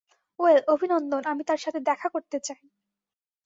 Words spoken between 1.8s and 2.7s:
দেখা করতে চাই।